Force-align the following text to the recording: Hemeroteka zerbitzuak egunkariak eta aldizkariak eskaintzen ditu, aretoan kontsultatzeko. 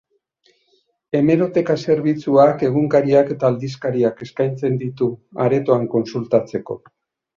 Hemeroteka 1.17 1.75
zerbitzuak 1.89 2.65
egunkariak 2.69 3.29
eta 3.35 3.51
aldizkariak 3.53 4.25
eskaintzen 4.27 4.81
ditu, 4.85 5.11
aretoan 5.47 5.87
kontsultatzeko. 5.97 6.81